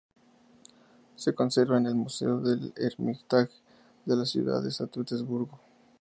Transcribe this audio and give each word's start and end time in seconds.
Se 1.15 1.35
conserva 1.35 1.77
en 1.77 1.85
el 1.85 1.93
Museo 1.93 2.39
del 2.41 2.73
Hermitage 2.75 3.53
de 4.05 4.15
la 4.15 4.25
ciudad 4.25 4.63
de 4.63 4.71
San 4.71 4.87
Petersburgo. 4.87 5.59